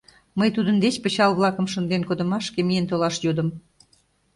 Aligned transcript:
Мый 0.39 0.49
тудын 0.55 0.77
деч 0.83 0.95
пычал-влакым 1.03 1.65
шынден 1.73 2.01
кодымашке 2.05 2.59
миен 2.67 2.85
толаш 2.87 3.15
йодым. 3.25 3.49